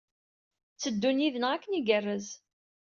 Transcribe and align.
Tteddun 0.73 1.21
yid-neɣ 1.23 1.51
akken 1.53 1.77
igerrez. 1.79 2.27